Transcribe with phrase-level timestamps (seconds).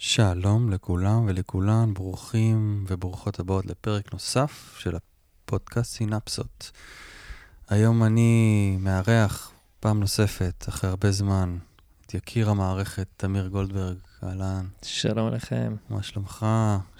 [0.00, 6.70] שלום לכולם ולכולן, ברוכים וברוכות הבאות לפרק נוסף של הפודקאסט סינפסות.
[7.68, 11.58] היום אני מארח פעם נוספת, אחרי הרבה זמן,
[12.06, 14.66] את יקיר המערכת, תמיר גולדברג, אהלן.
[14.82, 15.76] שלום לכם.
[15.90, 16.46] מה שלומך?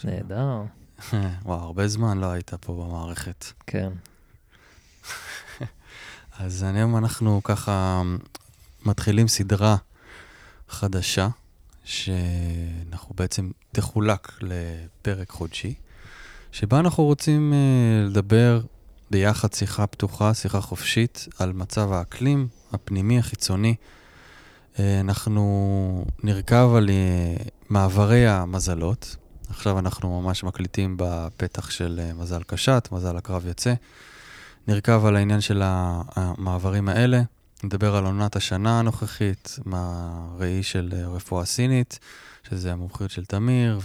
[0.05, 0.63] נהדר.
[1.45, 3.45] וואו, הרבה זמן לא היית פה במערכת.
[3.67, 3.93] כן.
[6.39, 8.03] אז היום אנחנו ככה
[8.87, 9.77] מתחילים סדרה
[10.69, 11.29] חדשה,
[11.89, 15.75] שאנחנו בעצם תחולק לפרק חודשי,
[16.53, 18.61] שבה אנחנו רוצים uh, לדבר
[19.11, 23.75] ביחד שיחה פתוחה, שיחה חופשית, על מצב האקלים הפנימי, החיצוני.
[24.75, 29.17] Uh, אנחנו נרכב על uh, מעברי המזלות.
[29.51, 33.75] עכשיו אנחנו ממש מקליטים בפתח של uh, מזל קשת, מזל הקרב יוצא.
[34.67, 37.23] נרכב על העניין של המעברים האלה.
[37.65, 41.99] נדבר על עונת השנה הנוכחית, מהראי של רפואה סינית,
[42.51, 43.81] שזה המומחיות של תמיר,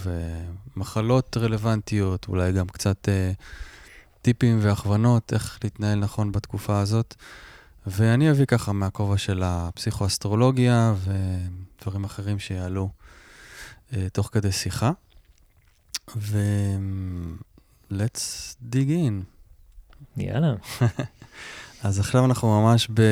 [0.76, 3.32] ומחלות רלוונטיות, אולי גם קצת אה,
[4.22, 7.14] טיפים והכוונות איך להתנהל נכון בתקופה הזאת.
[7.86, 12.90] ואני אביא ככה מהכובע של הפסיכואסטרולוגיה ודברים אחרים שיעלו
[13.92, 14.90] אה, תוך כדי שיחה.
[16.16, 17.44] ו-let's
[18.72, 19.24] dig in.
[20.16, 20.54] יאללה.
[21.84, 23.02] אז עכשיו אנחנו ממש ב...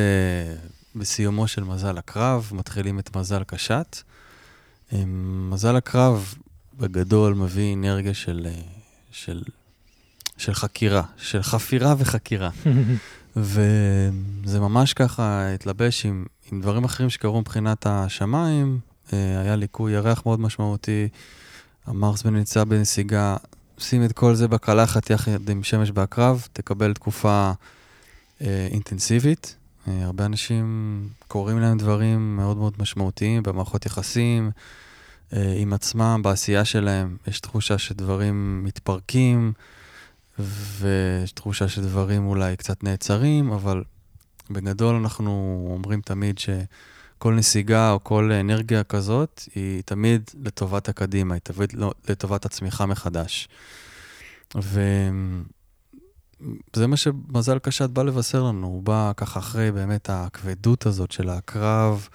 [0.97, 3.97] בסיומו של מזל הקרב, מתחילים את מזל קשת.
[4.92, 6.34] אמ, מזל הקרב
[6.79, 8.61] בגדול מביא אנרגיה של, אה,
[9.11, 9.42] של,
[10.37, 12.51] של חקירה, של חפירה וחקירה.
[13.37, 18.79] וזה ממש ככה התלבש עם, עם דברים אחרים שקרו מבחינת השמיים.
[19.12, 21.09] אה, היה ליקוי ירח מאוד משמעותי,
[21.86, 23.36] המרס בנמצא בנסיגה.
[23.79, 27.53] שים את כל זה בקלחת יחד עם שמש בעקרב, תקבל תקופה
[28.71, 29.57] אינטנסיבית.
[29.89, 34.51] אה, הרבה אנשים קוראים להם דברים מאוד מאוד משמעותיים במערכות יחסים,
[35.33, 37.17] אה, עם עצמם, בעשייה שלהם.
[37.27, 39.53] יש תחושה שדברים מתפרקים,
[40.39, 43.85] ויש תחושה שדברים אולי קצת נעצרים, אבל
[44.51, 51.41] בגדול אנחנו אומרים תמיד שכל נסיגה או כל אנרגיה כזאת היא תמיד לטובת הקדימה, היא
[51.41, 51.73] תמיד
[52.09, 53.48] לטובת הצמיחה מחדש.
[54.63, 54.80] ו...
[56.73, 61.29] זה מה שמזל קשת בא לבשר לנו, הוא בא ככה אחרי באמת הכבדות הזאת של
[61.29, 62.08] הקרב,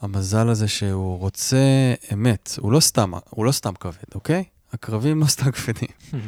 [0.00, 4.44] המזל הזה שהוא רוצה אמת, הוא לא סתם, הוא לא סתם כבד, אוקיי?
[4.72, 5.88] הקרבים לא סתם כבדים.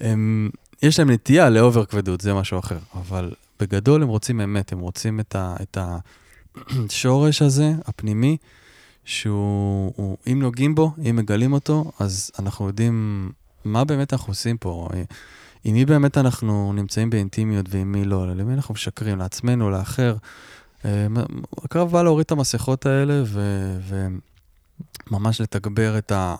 [0.00, 0.50] הם,
[0.82, 5.20] יש להם נטייה לאובר כבדות, זה משהו אחר, אבל בגדול הם רוצים אמת, הם רוצים
[5.20, 5.78] את, ה, את
[6.56, 8.36] השורש הזה, הפנימי,
[9.04, 13.30] שהוא, הוא, אם נוגעים בו, אם מגלים אותו, אז אנחנו יודעים
[13.64, 14.88] מה באמת אנחנו עושים פה.
[15.64, 20.16] עם מי באמת אנחנו נמצאים באינטימיות ועם מי לא, למי אנחנו משקרים, לעצמנו, לאחר.
[20.84, 21.06] אה,
[21.64, 23.40] הקרב בא להוריד את המסכות האלה ו,
[25.10, 26.34] וממש לתגבר את, ה,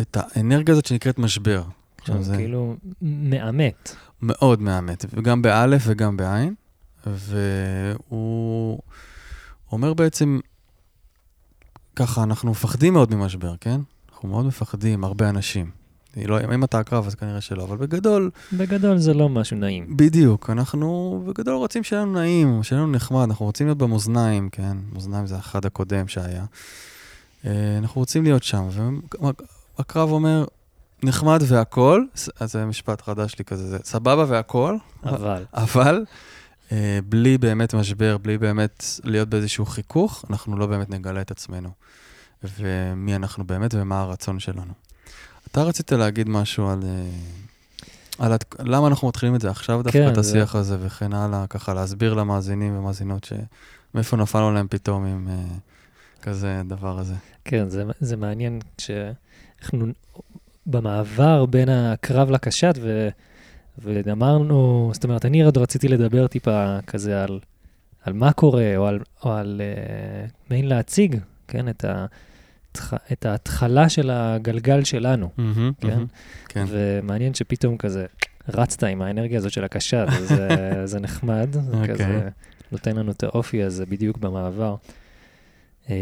[0.00, 1.62] את האנרגיה הזאת שנקראת משבר.
[1.98, 3.96] עכשיו זה כאילו מאמת.
[4.22, 6.54] מאוד מאמת, וגם באלף וגם בעין.
[7.06, 8.78] והוא
[9.72, 10.40] אומר בעצם,
[11.96, 13.80] ככה, אנחנו מפחדים מאוד ממשבר, כן?
[14.12, 15.70] אנחנו מאוד מפחדים, הרבה אנשים.
[16.16, 18.30] לא, אם אתה עקרב אז כנראה שלא, אבל בגדול...
[18.52, 19.96] בגדול זה לא משהו נעים.
[19.96, 24.76] בדיוק, אנחנו בגדול רוצים שיהיה לנו נעים, שיהיה לנו נחמד, אנחנו רוצים להיות במאזניים, כן?
[24.92, 26.44] מאזניים זה אחד הקודם שהיה.
[27.46, 28.68] אה, אנחנו רוצים להיות שם,
[29.78, 30.44] והקרב אומר,
[31.02, 32.08] נחמד והכול,
[32.40, 34.78] אז זה משפט חדש לי כזה, זה סבבה והכול.
[35.04, 35.44] אבל.
[35.54, 36.04] אבל,
[36.72, 41.70] אה, בלי באמת משבר, בלי באמת להיות באיזשהו חיכוך, אנחנו לא באמת נגלה את עצמנו.
[42.58, 44.72] ומי אנחנו באמת ומה הרצון שלנו.
[45.54, 46.80] אתה רצית להגיד משהו על...
[46.84, 47.06] אה,
[48.18, 48.54] על הת...
[48.58, 50.58] למה אנחנו מתחילים את זה עכשיו דווקא, כן, את השיח זה...
[50.58, 56.98] הזה וכן הלאה, ככה להסביר למאזינים ומאזינות שמאיפה נפלנו להם פתאום עם uh, כזה דבר
[56.98, 57.14] הזה.
[57.44, 59.86] כן, זה, זה מעניין שאנחנו
[60.66, 63.08] במעבר בין הקרב לקשת, ו,
[63.78, 67.40] ואמרנו, זאת אומרת, אני עוד רציתי לדבר טיפה כזה על,
[68.02, 72.06] על מה קורה, או על, או על uh, מעין להציג, כן, את ה...
[73.12, 75.98] את ההתחלה של הגלגל שלנו, mm-hmm, כן?
[75.98, 76.64] Mm-hmm, כן.
[76.68, 78.06] ומעניין שפתאום כזה
[78.48, 80.48] רצת עם האנרגיה הזאת של הקשה, זה,
[80.84, 81.76] זה נחמד, זה okay.
[81.76, 81.94] אוקיי.
[81.94, 82.28] כזה
[82.72, 84.76] נותן לנו את האופי הזה בדיוק במעבר.
[85.90, 85.94] אה,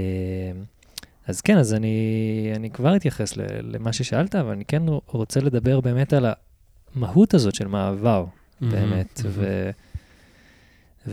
[1.27, 6.13] אז כן, אז אני, אני כבר אתייחס למה ששאלת, אבל אני כן רוצה לדבר באמת
[6.13, 6.27] על
[6.95, 9.21] המהות הזאת של מעבר, mm-hmm, באמת.
[9.21, 11.09] Mm-hmm.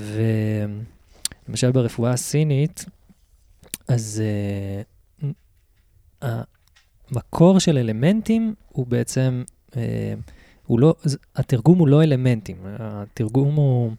[1.47, 2.85] ולמשל ברפואה הסינית,
[3.87, 4.23] אז uh,
[6.21, 9.43] המקור של אלמנטים הוא בעצם,
[9.77, 10.13] אה,
[10.65, 10.95] הוא לא,
[11.35, 13.91] התרגום הוא לא אלמנטים, התרגום הוא,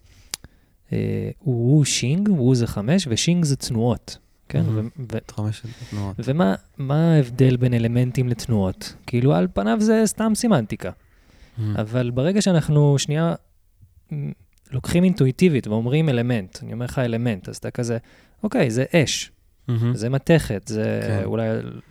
[0.93, 4.19] אה, הוא שינג, הוא זה חמש, ושינג זה תנועות,
[4.49, 4.65] כן?
[4.67, 4.71] Mhm.
[4.71, 6.17] ו- ו- את חמשת התנועות.
[6.19, 8.95] ומה מה ההבדל בין אלמנטים לתנועות?
[9.07, 10.91] כאילו, על פניו זה סתם סמנטיקה.
[10.91, 11.63] Mm.
[11.81, 13.35] אבל ברגע שאנחנו שנייה
[14.71, 17.99] לוקחים אינטואיטיבית ואומרים אלמנט, אני אומר לך אלמנט, אז אתה כזה,
[18.43, 19.31] אוקיי, זה אש,
[19.79, 19.95] מהמם.
[19.95, 21.23] זה מתכת, זה כן.
[21.25, 21.49] אולי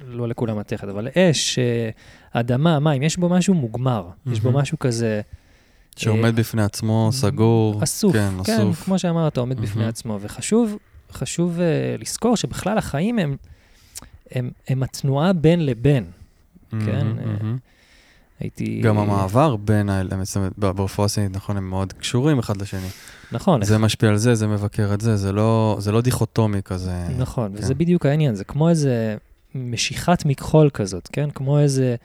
[0.07, 1.89] לא לכולם מתכת, אבל אש, אה,
[2.31, 4.61] אדמה, מים, יש בו משהו מוגמר, יש בו מהמם.
[4.61, 5.21] משהו כזה
[5.95, 7.83] שעומד בפני עצמו, סגור.
[7.83, 8.83] אסוף, כן, כן, אסוף.
[8.83, 9.89] כמו שאמרת, עומד בפני מהמם.
[9.89, 10.77] עצמו, וחשוב
[11.11, 13.35] חשוב, אה, לזכור שבכלל החיים הם,
[14.31, 16.05] הם, הם התנועה בין לבין.
[16.71, 17.57] כן, מהמם, אה, מהמם.
[18.39, 18.81] הייתי...
[18.81, 19.89] גם המעבר בין
[20.23, 22.87] זאת אומרת, ברפואה הסינית, נכון, הם מאוד קשורים אחד לשני.
[23.31, 27.07] נכון, זה משפיע על זה, זה מבקר את זה, זה לא, זה לא דיכוטומי כזה.
[27.17, 27.63] נכון, כן.
[27.63, 29.17] וזה בדיוק העניין, זה כמו איזה
[29.55, 31.29] משיכת מכחול כזאת, כן?
[31.29, 31.95] כמו איזה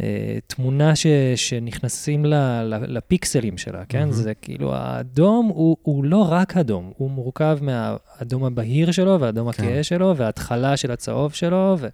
[0.00, 1.06] אה, תמונה ש,
[1.36, 3.98] שנכנסים ל, ל, לפיקסלים שלה, כן?
[3.98, 4.12] מהמם.
[4.12, 9.62] זה כאילו, האדום הוא, הוא לא רק אדום, הוא מורכב מהאדום הבהיר שלו, והאדום כן.
[9.62, 11.88] הכהה שלו, וההתחלה של הצהוב שלו, ו,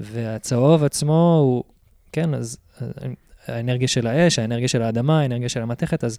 [0.00, 1.64] והצהוב עצמו הוא,
[2.14, 2.86] כן, אז אה,
[3.46, 6.18] האנרגיה של האש, האנרגיה של האדמה, האנרגיה של המתכת, אז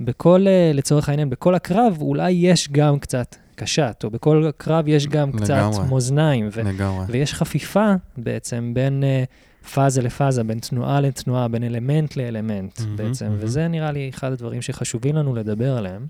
[0.00, 5.06] בכל, אה, לצורך העניין, בכל הקרב אולי יש גם קצת קשת, או בכל קרב יש
[5.06, 5.88] גם קצת לגמרי.
[5.90, 7.04] מאזניים, ו- לגמרי.
[7.08, 13.26] ויש חפיפה בעצם בין uh, פאזה לפאזה, בין תנועה לתנועה, בין אלמנט לאלמנט מהמם, בעצם,
[13.26, 13.38] מהמם.
[13.40, 16.06] וזה נראה לי אחד הדברים שחשובים לנו לדבר עליהם.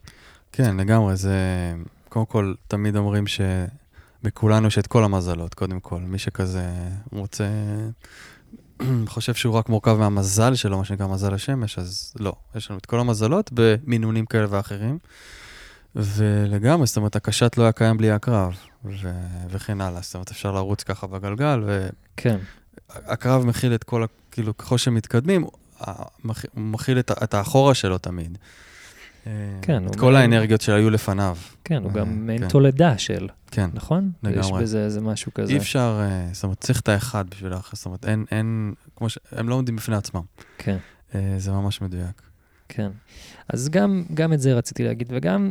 [0.52, 1.34] כן, לגמרי, זה...
[2.08, 6.00] קודם כל, תמיד אומרים שבכולנו יש את כל המזלות, קודם כל.
[6.00, 6.68] מי שכזה
[7.12, 7.44] רוצה...
[9.08, 12.32] חושב שהוא רק מורכב מהמזל שלו, מה שנקרא מזל השמש, אז לא.
[12.54, 14.98] יש לנו את כל המזלות במינונים כאלה ואחרים.
[15.96, 18.54] ולגמרי, זאת אומרת, הקשת לא היה קיים בלי הקרב,
[18.84, 19.10] ו...
[19.50, 20.00] וכן הלאה.
[20.02, 21.62] זאת אומרת, אפשר לרוץ ככה בגלגל,
[22.16, 22.38] כן,
[22.90, 24.06] והקרב מכיל את כל ה...
[24.30, 25.52] כאילו, ככל שמתקדמים, הוא
[26.24, 28.38] מכ- הוא מכיל את, את האחורה שלו תמיד.
[29.62, 31.36] כן, את כל גם- האנרגיות שהיו לפניו.
[31.64, 32.48] כן, הוא אה, גם מעין כן.
[32.48, 33.70] תולדה של, כן.
[33.74, 34.12] נכון?
[34.22, 34.62] יש לגמרי.
[34.62, 35.52] בזה איזה משהו כזה.
[35.52, 39.08] אי אפשר, אה, זאת אומרת, צריך את האחד בשביל האחר, זאת אומרת, אין, אין, כמו
[39.08, 39.18] ש...
[39.32, 40.22] הם לא עומדים בפני עצמם.
[40.58, 40.76] כן,
[41.14, 42.22] אה, זה ממש מדויק.
[42.68, 42.90] כן.
[43.48, 45.50] אז גם, גם את זה רציתי להגיד, וגם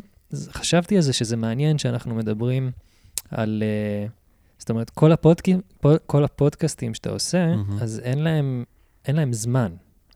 [0.51, 2.72] חשבתי על זה שזה מעניין שאנחנו מדברים
[3.31, 4.07] על, אה,
[4.57, 5.44] זאת אומרת, כל, הפודק...
[6.06, 7.77] כל הפודקאסטים שאתה עושה, מהמם.
[7.81, 8.63] אז אין להם,
[9.06, 9.72] אין להם זמן.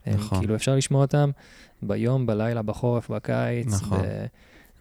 [0.07, 0.39] נכון.
[0.39, 1.29] כאילו, אפשר לשמוע אותם
[1.81, 4.01] ביום, בלילה, בחורף, בקיץ, נכון.
[4.01, 4.25] ב...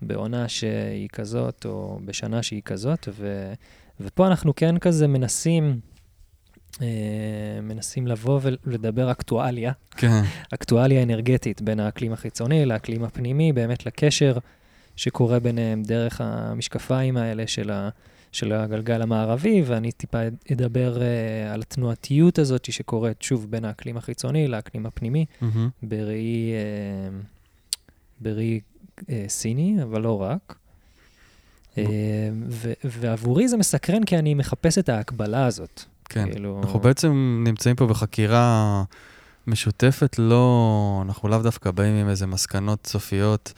[0.03, 3.53] בעונה שהיא כזאת, או בשנה שהיא כזאת, ו...
[4.01, 5.81] ופה אנחנו כן כזה מנסים,
[6.83, 6.87] אה,
[7.63, 10.23] מנסים לבוא ולדבר אקטואליה, כן,
[10.55, 14.39] אקטואליה אנרגטית בין האקלים החיצוני לאקלים הפנימי, באמת לקשר
[14.97, 17.89] שקורה ביניהם דרך המשקפיים האלה של, ה,
[18.33, 20.19] של הגלגל המערבי, ואני טיפה
[20.53, 25.69] אדבר uh, על התנועתיות הזאת שקורית שוב בין האקלים החיצוני לאקלים הפנימי, מהמם.
[25.83, 27.27] בראי, uh,
[28.21, 28.61] בראי
[29.01, 30.55] uh, סיני, אבל לא רק.
[31.75, 31.79] Uh,
[32.49, 35.83] ו- ועבורי זה מסקרן כי אני מחפש את ההקבלה הזאת.
[36.05, 36.33] כן.
[36.33, 36.61] כאילו...
[36.63, 38.85] אנחנו בעצם נמצאים פה בחקירה
[39.47, 43.53] משותפת, לא, אנחנו לאו דווקא באים עם איזה מסקנות סופיות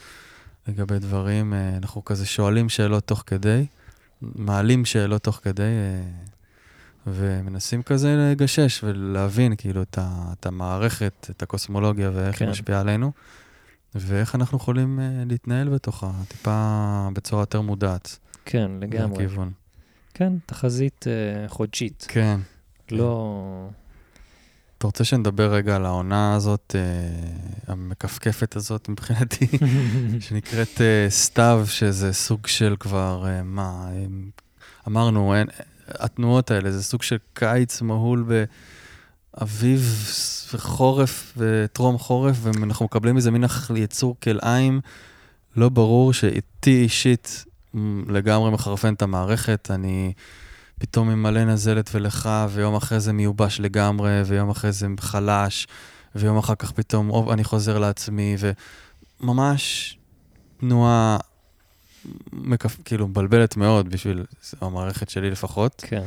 [0.69, 3.67] לגבי דברים, אנחנו כזה שואלים שאלות תוך כדי,
[4.35, 6.03] מעלים שאלות תוך כדי, אה,
[7.07, 12.45] ומנסים כזה לגשש ולהבין כאילו את, ה, את המערכת, את הקוסמולוגיה ואיך כן.
[12.45, 13.13] היא משפיעה עלינו,
[13.95, 18.19] ואיך אנחנו יכולים אה, להתנהל בתוכה, טיפה בצורה יותר מודעת.
[18.45, 19.25] כן, לגמרי.
[19.25, 19.53] הכיוון.
[20.15, 22.07] כן, תחזית uh, חודשית.
[22.09, 22.41] כן.
[22.91, 23.69] לא...
[24.85, 29.47] אתה רוצה שנדבר רגע על העונה הזאת, אה, המכפכפת הזאת מבחינתי,
[30.21, 34.05] שנקראת אה, סתיו, שזה סוג של כבר, אה, מה, אה,
[34.89, 35.47] אמרנו, אין,
[35.89, 38.25] התנועות האלה, זה סוג של קיץ מהול
[39.37, 40.09] באביב
[40.55, 43.45] וחורף וטרום חורף, ואנחנו מקבלים איזה מין
[43.77, 44.81] יצור כלאיים
[45.57, 47.45] לא ברור, שאיתי אישית
[48.09, 49.71] לגמרי מחרפן את המערכת.
[49.71, 50.13] אני
[50.79, 55.67] פתאום עם מלא נזלת ולך, ויום אחרי זה מיובש לגמרי, ויום אחרי זה חלש,
[56.15, 58.37] ויום אחר כך פתאום אוב, אני חוזר לעצמי,
[59.21, 59.99] וממש
[60.57, 61.19] תנועה
[62.33, 62.77] מקפ...
[62.85, 64.25] כאילו מבלבלת מאוד בשביל
[64.61, 65.85] המערכת שלי לפחות.
[65.87, 66.03] כן.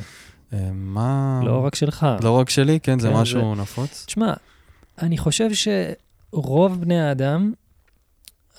[0.53, 1.41] אה, מה...
[1.43, 2.07] לא רק שלך.
[2.24, 4.03] לא רק שלי, כן, זה כן, משהו נפוץ.
[4.05, 4.33] תשמע,
[5.01, 7.53] אני חושב שרוב בני האדם,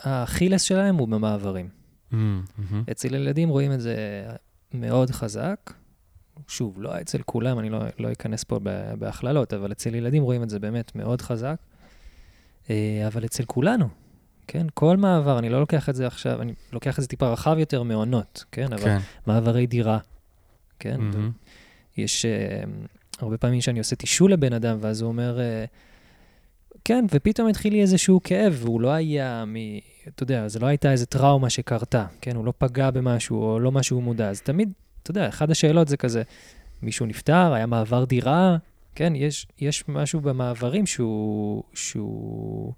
[0.03, 1.69] האכילס שלהם הוא במעברים.
[1.69, 2.83] Mm, מהמם.
[2.91, 3.97] אצל ילדים רואים את זה
[4.75, 5.73] מאוד חזק.
[6.49, 8.59] שוב, לא אצל כולם, אני לא, לא אכנס פה
[8.99, 11.57] בהכללות, אבל אצל ילדים רואים את זה באמת מאוד חזק.
[12.71, 13.89] אה, אבל אצל כולנו,
[14.47, 14.67] כן?
[14.75, 17.83] כל מעבר, אני לא לוקח את זה עכשיו, אני לוקח את זה טיפה רחב יותר
[17.83, 18.73] מעונות, כן?
[18.73, 18.99] אבל כן.
[19.27, 19.99] מעברי דירה,
[20.79, 21.01] כן?
[21.01, 21.31] מהמם.
[21.97, 22.69] יש uh,
[23.19, 25.69] הרבה פעמים שאני עושה תישול לבן אדם, ואז הוא אומר, uh,
[26.85, 29.55] כן, ופתאום התחיל לי איזשהו כאב, והוא לא היה מ...
[30.09, 32.37] אתה יודע, זה לא הייתה איזו טראומה שקרתה, כן?
[32.37, 34.29] הוא לא פגע במשהו, או לא משהו מודע.
[34.29, 36.23] אז תמיד אתה יודע, אחת השאלות זה כזה,
[36.83, 38.57] מישהו נפטר, היה מעבר דירה,
[38.95, 42.73] כן, יש, יש משהו במעברים שהוא, שהוא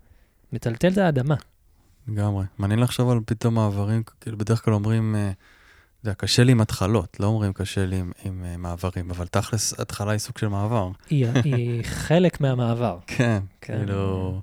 [0.53, 1.35] מטלטל את האדמה.
[2.09, 2.45] לגמרי.
[2.59, 6.61] מעניין לחשוב על פתאום מעברים, כאילו בדרך כלל אומרים, אה, אתה יודע, קשה לי עם
[6.61, 10.49] התחלות, לא אומרים קשה לי עם, עם אה, מעברים, אבל תכלס, התחלה היא סוג של
[10.49, 10.91] מעבר.
[11.11, 12.99] היא, היא חלק מהמעבר.
[13.07, 13.79] כן, כן.
[13.79, 14.41] כאילו, אה,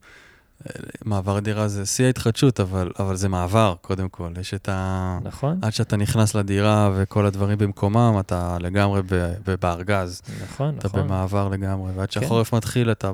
[1.05, 4.29] מעבר דירה זה שיא ההתחדשות, אבל, אבל זה מעבר, קודם כל.
[4.39, 5.19] יש את ה...
[5.23, 10.21] נכון, עד שאתה נכנס לדירה וכל הדברים במקומם, אתה לגמרי ב- בארגז.
[10.43, 11.03] נכון, אתה נכון.
[11.03, 12.21] במעבר לגמרי, ועד כן.
[12.21, 13.11] שהחורף מתחיל, אתה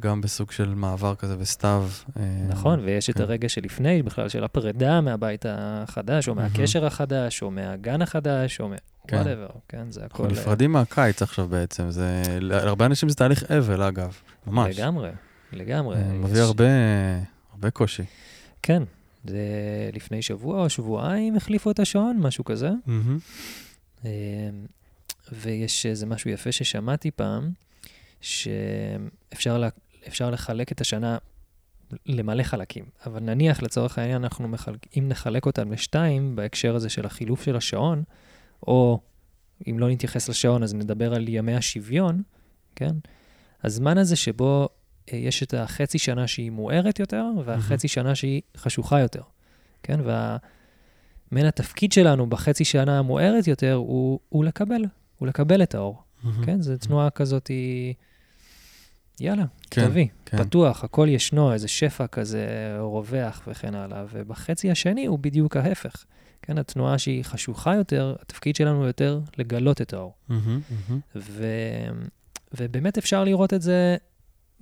[0.00, 1.88] גם בסוג של מעבר כזה וסתיו.
[2.16, 3.22] אה, נכון, ויש את כן.
[3.22, 6.34] הרגע שלפני, בכלל של הפרידה מהבית החדש, או.
[6.34, 8.72] מהקשר החדש, או מהגן החדש, או מ...
[9.08, 9.22] כן.
[9.22, 10.22] whatever, כן, זה הכל...
[10.22, 12.22] אנחנו נפרדים מהקיץ עכשיו בעצם, זה...
[12.40, 14.12] להרבה אנשים זה תהליך אבל, אגב,
[14.46, 14.78] ממש.
[14.78, 15.10] לגמברי,
[15.52, 15.96] לגמרי.
[15.96, 16.64] אה, מביא יש- הרבה,
[17.52, 18.02] הרבה קושי.
[18.62, 18.82] כן,
[19.24, 19.40] זה
[19.92, 22.70] לפני שבוע או שבועיים החליפו את השעון, משהו כזה.
[24.04, 24.10] אה,
[25.32, 27.50] ויש איזה משהו יפה ששמעתי פעם,
[28.20, 29.68] שאפשר לה-
[30.08, 31.18] אפשר לחלק את השנה
[32.06, 32.84] למלא חלקים.
[33.06, 37.56] אבל נניח, לצורך העניין, אנחנו מחלק, אם נחלק אותם לשתיים, בהקשר הזה של החילוף של
[37.56, 38.02] השעון,
[38.66, 39.00] או
[39.70, 42.22] אם לא נתייחס לשעון, אז נדבר על ימי השוויון,
[42.76, 42.94] כן?
[43.62, 44.68] הזמן הזה שבו
[45.08, 49.22] יש את החצי שנה שהיא מוארת יותר, והחצי שנה שהיא חשוכה יותר,
[49.82, 50.00] כן?
[50.04, 50.36] וה...
[51.32, 54.82] מעין התפקיד שלנו בחצי שנה המוארת יותר הוא, הוא לקבל,
[55.18, 56.44] הוא לקבל את האור, מהמם.
[56.44, 56.62] כן?
[56.62, 57.94] זו תנועה כזאת, היא...
[59.20, 60.44] יאללה, כן, תביא, כן.
[60.44, 62.46] פתוח, הכל ישנו, איזה שפע כזה
[62.78, 66.04] רווח וכן הלאה, ובחצי השני הוא בדיוק ההפך.
[66.42, 70.14] כן, התנועה שהיא חשוכה יותר, התפקיד שלנו יותר לגלות את האור.
[70.28, 71.00] מהמם, מהמם.
[71.16, 71.46] ו...
[72.58, 73.96] ובאמת אפשר לראות את זה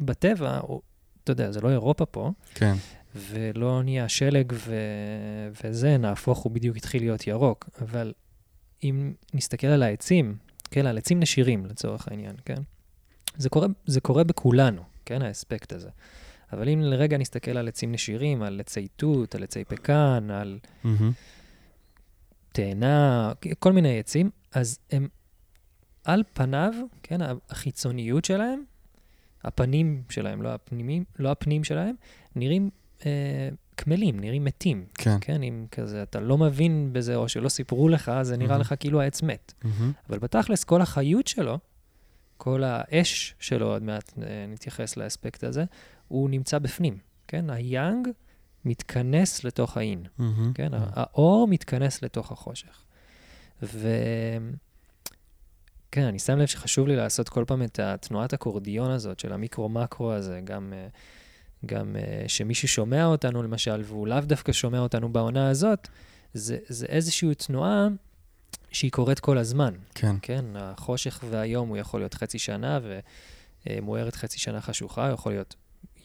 [0.00, 0.82] בטבע, או,
[1.24, 2.74] אתה יודע, זה לא אירופה פה, כן,
[3.14, 4.74] ולא נהיה שלג ו...
[5.64, 7.68] וזה, נהפוך, הוא בדיוק התחיל להיות ירוק.
[7.82, 8.12] אבל
[8.82, 10.36] אם נסתכל על העצים,
[10.70, 12.62] כן, על עצים נשירים לצורך העניין, כן?
[13.36, 15.88] זה קורה, זה קורה בכולנו, כן, האספקט הזה.
[16.52, 21.12] אבל אם לרגע נסתכל על עצים נשירים, על עצי תות, על עצי פקן, על מהמם.
[22.52, 25.08] תאנה, כל מיני עצים, אז הם
[26.04, 27.18] על פניו, כן,
[27.50, 28.62] החיצוניות שלהם,
[29.44, 31.94] הפנים שלהם, לא הפנימים, לא הפנים שלהם,
[32.36, 32.70] נראים
[33.06, 34.84] אה, קמלים, נראים מתים.
[34.94, 35.16] כן.
[35.20, 38.60] כן, אם כזה, אתה לא מבין בזה, או שלא סיפרו לך, זה נראה מהמם.
[38.60, 39.52] לך כאילו העץ מת.
[39.64, 39.92] מהמם.
[40.08, 41.58] אבל בתכלס, כל החיות שלו,
[42.36, 45.64] כל האש שלו, עוד מעט אה, נתייחס לאספקט הזה,
[46.08, 47.50] הוא נמצא בפנים, כן?
[47.50, 48.08] היאנג
[48.64, 50.02] מתכנס לתוך האין.
[50.18, 50.52] מהמם.
[50.52, 52.84] כן, האור מתכנס לתוך החושך.
[53.62, 53.88] ו...
[55.92, 60.12] כן, אני שם לב שחשוב לי לעשות כל פעם את התנועת אקורדיון הזאת של המיקרו-מקרו
[60.12, 60.86] הזה, גם, אה,
[61.66, 65.88] גם אה, שמי ששומע אותנו, למשל, והוא לאו דווקא שומע אותנו בעונה הזאת,
[66.34, 67.88] זה, זה איזושהי תנועה
[68.72, 69.74] שהיא קורית כל הזמן.
[69.94, 70.16] כן.
[70.22, 72.78] כן, החושך והיום הוא יכול להיות חצי שנה,
[73.66, 75.54] ומוארת חצי שנה חשוכה, הוא יכול להיות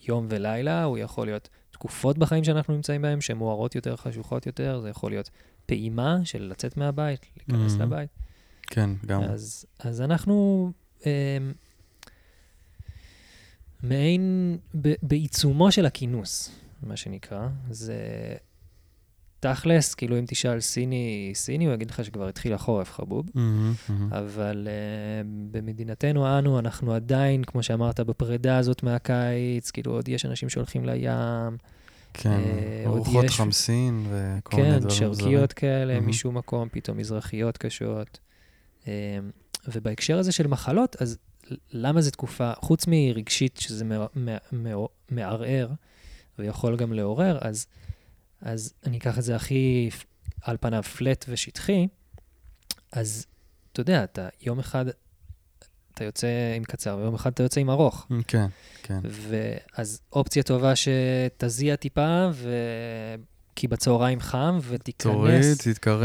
[0.08, 4.80] יום ולילה, הוא יכול להיות תקופות בחיים שאנחנו נמצאים בהן, שהן מוארות יותר, חשוכות יותר,
[4.80, 5.30] זה יכול להיות
[5.66, 7.82] פעימה של לצאת מהבית, להיכנס Mhm.
[7.82, 8.10] לבית.
[8.66, 9.22] כן, גם.
[9.22, 10.70] אז, אז אנחנו
[11.06, 11.38] אה,
[13.82, 16.50] מעין ב, בעיצומו של הכינוס,
[16.82, 17.48] מה שנקרא.
[17.70, 17.96] זה
[19.40, 23.26] תכלס, כאילו אם תשאל סיני, סיני, הוא יגיד לך שכבר התחיל החורף, חבוב.
[23.34, 24.12] מהמם, מהמם.
[24.12, 30.48] אבל uh, במדינתנו אנו, אנחנו עדיין, כמו שאמרת, בפרידה הזאת מהקיץ, כאילו עוד יש אנשים
[30.48, 31.56] שהולכים לים,
[32.14, 32.40] כן,
[32.86, 36.08] עוד ארוחות יש- חמסין וכל מיני כן, דברים שרקיות כאלה, מהמם.
[36.08, 38.18] משום מקום, פתאום מזרחיות קשות.
[38.86, 38.88] Um,
[39.68, 41.18] ובהקשר הזה של מחלות, אז
[41.72, 45.68] למה זו תקופה, חוץ מרגשית, שזה מע- מע- מע- מערער
[46.38, 47.66] ויכול גם לעורר, אז,
[48.40, 49.90] אז אני אקח את זה הכי
[50.42, 51.86] על פניו פלט ושטחי,
[52.92, 53.26] אז
[53.72, 54.84] אתה יודע, אתה יום אחד,
[55.94, 58.06] אתה יוצא עם קצר, ויום אחד אתה יוצא עם ארוך.
[58.10, 58.46] Mm, כן,
[58.82, 59.00] כן.
[59.02, 62.50] ואז אופציה טובה שתזיע טיפה, ו...
[63.56, 65.12] כי בצהריים חם, ותיכנס.
[65.12, 66.04] תוריד, תתקרב,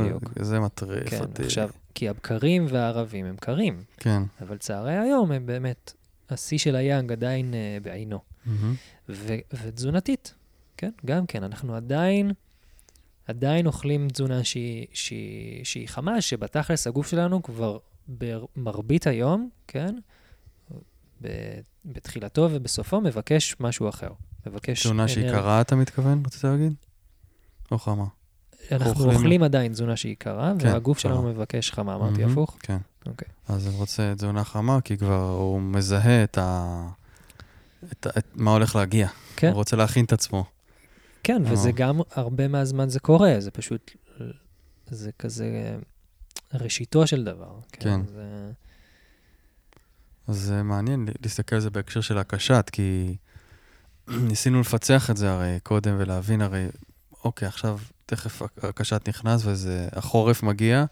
[0.00, 0.22] בדיוק.
[0.42, 1.42] זה מטריף כן, אותי.
[1.42, 1.70] עכשיו,
[2.00, 4.22] כי הבקרים והערבים הם קרים, כן.
[4.40, 5.92] אבל צהרי היום הם באמת,
[6.30, 8.20] השיא של היאנג עדיין uh, בעינו.
[8.46, 8.74] מהמם.
[9.08, 10.34] ו- ותזונתית,
[10.76, 10.90] כן?
[11.06, 12.32] גם כן, אנחנו עדיין,
[13.26, 17.78] עדיין אוכלים תזונה שהיא, שהיא, שהיא חמה, שבתכלס הגוף שלנו כבר
[18.08, 19.94] במרבית היום, כן?
[21.22, 24.10] ב- בתחילתו ובסופו מבקש משהו אחר.
[24.46, 24.80] מבקש...
[24.80, 25.30] תזונה שהיא.
[25.30, 26.22] קרה, אתה מתכוון?
[26.26, 26.74] רצית להגיד?
[27.70, 28.04] או חמה?
[28.72, 31.30] אנחנו אוכלים- עדיין תזונה שהיא קרה, כן, והגוף שלנו קרה.
[31.30, 32.56] מבקש חמה, אמרתי מהמם, הפוך?
[32.60, 32.76] כן.
[33.06, 33.28] אוקיי.
[33.48, 36.82] אז אני רוצה תזונה חמה, כי כבר הוא מזהה את ה...
[37.92, 39.08] את את מה הולך להגיע.
[39.36, 39.48] כן.
[39.48, 40.44] הוא רוצה להכין את עצמו.
[41.24, 41.52] כן, אה.
[41.52, 43.90] וזה גם, הרבה מהזמן זה קורה, זה פשוט,
[44.90, 45.76] זה כזה,
[46.54, 47.54] ראשיתו של דבר.
[47.72, 48.00] כן.
[48.06, 48.50] זה...
[50.28, 53.16] אז זה מעניין להסתכל על זה בהקשר של הקשת, כי
[54.28, 56.66] ניסינו לפצח את זה הרי קודם ולהבין הרי,
[57.24, 57.78] אוקיי, עכשיו
[58.10, 60.84] תכף הקשת נכנס וזה, החורף מגיע.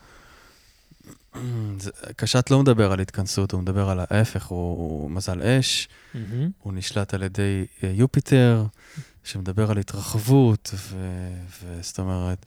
[2.16, 6.50] קשת לא מדבר על התכנסות, הוא מדבר על ההפך, הוא, הוא מזל אש, מהמם.
[6.58, 8.64] הוא נשלט על ידי אה, יופיטר,
[9.24, 12.46] שמדבר על התרחבות, ו- וזאת אומרת,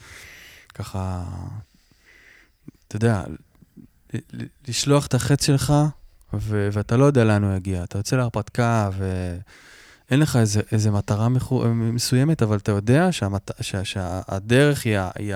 [0.74, 1.24] ככה,
[2.88, 3.24] אתה יודע,
[4.68, 5.74] לשלוח את החץ שלך,
[6.34, 7.84] ו- ואתה לא יודע לאן הוא יגיע.
[7.84, 8.90] אתה יוצא להרפתקה,
[10.12, 13.52] ואין לך איזה, איזה מטרה מחו- מסוימת, אבל אתה יודע שהמת...
[13.62, 15.36] שה- שהדרך היא, היא,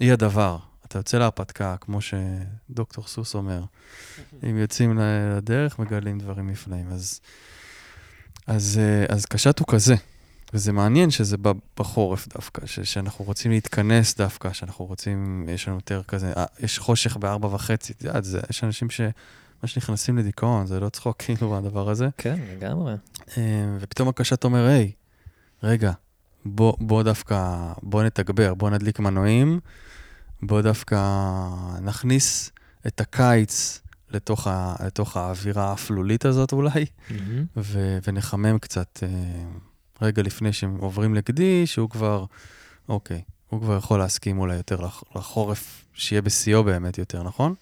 [0.00, 0.58] היא הדבר.
[0.86, 3.62] אתה יוצא להרפתקה, כמו שדוקטור סוס אומר.
[4.50, 6.86] אם יוצאים לדרך, מגלים דברים נפלאים.
[6.92, 7.20] אז,
[8.46, 9.94] אז, אז קשת הוא כזה.
[10.54, 15.76] וזה מעניין שזה בא בחורף דווקא, ש- שאנחנו רוצים להתכנס דווקא, שאנחנו רוצים, יש לנו
[15.76, 19.00] יותר כזה, אה, יש חושך בארבע וחצי, את יודעת, זה- יש אנשים ש...
[19.62, 22.08] ממש נכנסים לדיכאון, זה לא צחוק כאילו הדבר הזה.
[22.16, 22.94] כן, לגמרי.
[23.38, 24.92] אה, ופתאום הקשת אומר, היי,
[25.62, 25.92] רגע,
[26.44, 29.60] בוא, בוא דווקא, בוא נתגבר, בוא נדליק מנועים,
[30.42, 30.96] בוא דווקא
[31.82, 32.50] נכניס
[32.86, 37.44] את הקיץ לתוך, ה, לתוך האווירה האפלולית הזאת אולי, מהמם.
[37.56, 39.08] ו, ונחמם קצת אה,
[40.02, 42.24] רגע לפני שהם עוברים לגדי, שהוא כבר,
[42.88, 47.54] אוקיי, הוא כבר יכול להסכים אולי יותר לח, לחורף, שיהיה בשיאו באמת יותר, נכון?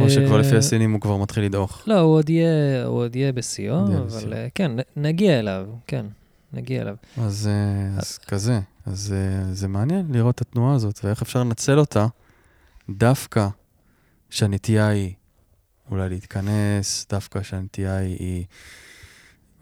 [0.00, 1.82] או שכבר לפי הסינים הוא כבר מתחיל לדעוך.
[1.86, 4.32] לא, הוא עוד יהיה, הוא עוד יהיה בשיאו, אבל בשיאו.
[4.32, 6.06] אה, כן, נגיע אליו, כן,
[6.52, 6.94] נגיע אליו.
[7.18, 11.78] אז, אה, אז כזה, אז אה, זה מעניין לראות את התנועה הזאת, ואיך אפשר לנצל
[11.78, 12.06] אותה
[12.90, 13.48] דווקא
[14.30, 15.12] שהנטייה היא
[15.90, 18.44] אולי להתכנס, דווקא שהנטייה היא,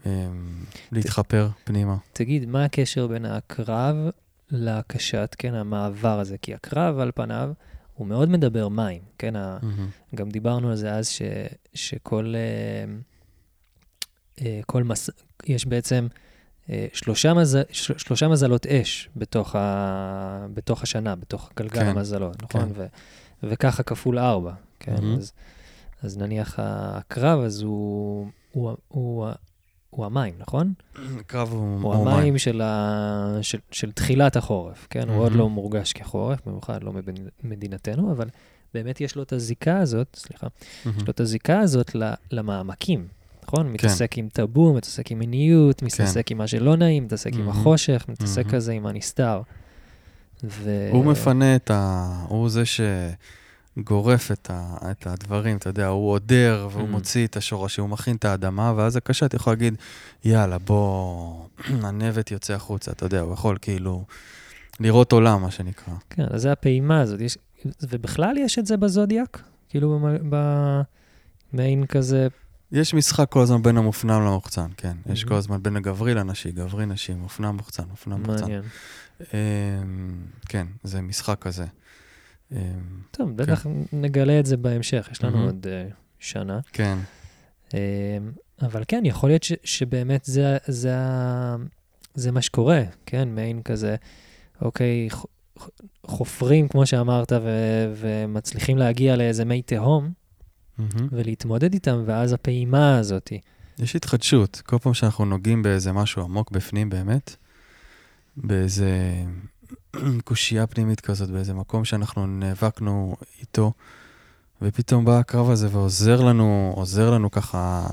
[0.05, 0.27] אה,
[0.91, 1.97] להתחפר פנימה.
[2.13, 3.95] תגיד, מה הקשר בין הקרב
[4.51, 6.37] לקשת, כן, המעבר הזה?
[6.37, 7.51] כי הקרב, על פניו,
[7.97, 9.35] הוא מאוד מדבר מים, כן?
[9.35, 9.89] ה- מהמם.
[10.15, 11.21] גם דיברנו על זה אז, ש,
[11.73, 12.93] שכל אה,
[14.45, 15.09] אה, כל מס...
[15.45, 16.07] יש בעצם
[16.69, 17.57] אה, שלושה, מז...
[17.71, 20.45] של- שלושה מזלות אש בתוך, ה...
[20.53, 22.61] בתוך השנה, בתוך גלגל כן, המזלות, נכון?
[22.61, 22.69] כן.
[22.75, 22.85] ו...
[23.43, 24.93] וככה כפול ארבע, כן?
[24.93, 25.17] מהמם.
[25.17, 25.31] אז,
[26.03, 29.31] אז נניח הקרב, אז הוא, הוא, הוא, הוא
[30.05, 30.73] המים, נכון?
[31.27, 33.37] קרב הוא, הוא הוא המים של, ה...
[33.41, 35.09] של, של תחילת החורף, כן?
[35.09, 35.31] הוא עוד.
[35.31, 36.91] לא מורגש כחורף, במיוחד לא
[37.43, 38.27] במדינתנו, אבל
[38.73, 40.47] באמת יש לו את הזיקה הזאת, סליחה.
[40.85, 41.95] יש לו את הזיקה הזאת
[42.31, 43.07] למעמקים,
[43.43, 43.67] נכון?
[43.67, 43.73] כן.
[43.73, 47.49] מתעסק עם טאבו, מתעסק עם מיניות, מתעסק עם מה שלא נעים, מתעסק עם.
[47.49, 48.47] החושך, מתעסק.
[48.47, 49.41] כזה עם הנסתר.
[50.43, 50.89] ו...
[50.91, 52.09] הוא מפנה את ה...
[52.27, 52.63] הוא זה
[53.77, 54.77] שגורף את, ה...
[54.91, 56.91] את הדברים, אתה יודע, הוא עודר והוא Mm.
[56.91, 59.73] מוציא את השורשים, הוא מכין את האדמה, ואז הקשת יכול להגיד,
[60.25, 61.45] יאללה, בוא,
[61.83, 64.05] הנבט יוצא החוצה, אתה יודע, הוא יכול כאילו
[64.79, 65.93] לראות עולם, מה שנקרא.
[66.09, 67.21] כן, אז זה הפעימה הזאת.
[67.21, 67.37] יש...
[67.89, 69.41] ובכלל יש את זה בזודיאק?
[69.69, 70.29] כאילו במ-
[71.53, 72.27] במעין כזה...
[72.71, 74.97] יש משחק כל הזמן בין המופנם למוחצן, כן.
[75.05, 75.27] יש Mhm.
[75.27, 78.41] כל הזמן בין הגברי לנשי, גברי נשי, מופנם מוחצן, מופנם מוחצן.
[78.41, 78.61] מעניין.
[79.21, 79.27] אמ,
[80.49, 81.65] כן, זה משחק כזה.
[82.51, 82.57] אמ,
[83.11, 85.47] טוב, בטח נגלה את זה בהמשך, יש לנו מהמם.
[85.47, 85.87] עוד אה,
[86.19, 86.59] שנה.
[86.73, 86.97] כן,
[87.73, 87.79] אמ,
[88.61, 90.95] אבל כן, יכול להיות ש, שבאמת זה, זה,
[92.15, 93.29] זה מה שקורה, כן?
[93.35, 93.95] מעין כזה,
[94.61, 95.09] אוקיי,
[96.05, 97.49] חופרים, כמו שאמרת, ו,
[97.95, 100.11] ומצליחים להגיע לאיזה מי תהום
[100.77, 101.07] מהמם.
[101.11, 103.31] ולהתמודד איתם, ואז הפעימה הזאת.
[103.79, 104.61] יש התחדשות.
[104.65, 107.35] כל פעם שאנחנו נוגעים באיזה משהו עמוק בפנים באמת,
[108.37, 109.13] באיזה
[110.23, 113.71] קושייה פנימית כזאת, באיזה מקום שאנחנו נאבקנו איתו,
[114.61, 117.87] ופתאום בא הקרב הזה ועוזר לנו, עוזר לנו ככה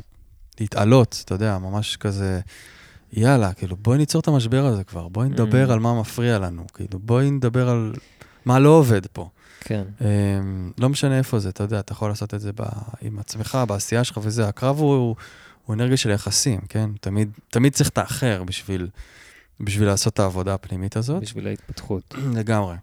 [0.60, 2.40] להתעלות, אתה יודע, ממש כזה,
[3.12, 5.72] יאללה, כאילו, בואי ניצור את המשבר הזה כבר, בואי נדבר Mm.
[5.72, 7.94] על מה מפריע לנו, כאילו, בואי נדבר על
[8.44, 9.28] מה לא עובד פה.
[9.60, 12.62] כן, אמ, לא משנה איפה זה, אתה יודע, אתה יכול לעשות את זה ב,
[13.02, 14.48] עם עצמך, בעשייה שלך וזה.
[14.48, 15.16] הקרב הוא, הוא,
[15.64, 16.90] הוא אנרגיה של יחסים, כן?
[17.00, 18.88] תמיד, תמיד צריך את האחר בשביל,
[19.60, 21.22] בשביל לעשות את העבודה הפנימית הזאת.
[21.22, 22.14] בשביל ההתפתחות.
[22.38, 22.76] לגמרי.